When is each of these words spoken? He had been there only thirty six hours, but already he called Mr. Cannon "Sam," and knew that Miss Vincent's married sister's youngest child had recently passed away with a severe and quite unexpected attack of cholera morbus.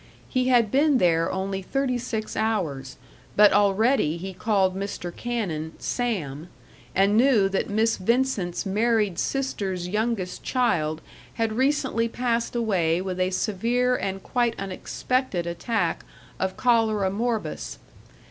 He 0.27 0.47
had 0.47 0.71
been 0.71 0.97
there 0.97 1.31
only 1.31 1.61
thirty 1.61 1.99
six 1.99 2.35
hours, 2.35 2.97
but 3.35 3.53
already 3.53 4.17
he 4.17 4.33
called 4.33 4.75
Mr. 4.75 5.15
Cannon 5.15 5.73
"Sam," 5.77 6.47
and 6.95 7.15
knew 7.15 7.47
that 7.49 7.69
Miss 7.69 7.97
Vincent's 7.97 8.65
married 8.65 9.19
sister's 9.19 9.87
youngest 9.87 10.41
child 10.41 11.01
had 11.35 11.53
recently 11.53 12.07
passed 12.07 12.55
away 12.55 12.99
with 12.99 13.19
a 13.19 13.29
severe 13.29 13.95
and 13.95 14.23
quite 14.23 14.55
unexpected 14.57 15.45
attack 15.45 16.03
of 16.39 16.57
cholera 16.57 17.11
morbus. 17.11 17.77